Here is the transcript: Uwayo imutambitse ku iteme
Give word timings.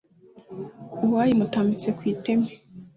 Uwayo 1.03 1.31
imutambitse 1.33 1.89
ku 1.97 2.03
iteme 2.13 2.49